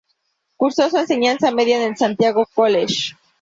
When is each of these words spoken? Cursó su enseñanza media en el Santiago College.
Cursó 0.57 0.89
su 0.89 0.97
enseñanza 0.97 1.51
media 1.51 1.77
en 1.83 1.91
el 1.91 1.95
Santiago 1.95 2.47
College. 2.55 3.13